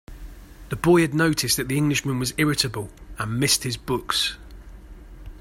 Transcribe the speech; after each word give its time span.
The 0.69 0.75
boy 0.75 1.01
had 1.01 1.13
noticed 1.13 1.57
that 1.57 1.67
the 1.67 1.77
Englishman 1.77 2.17
was 2.17 2.33
irritable, 2.39 2.89
and 3.19 3.39
missed 3.39 3.61
his 3.61 3.77
books. 3.77 4.35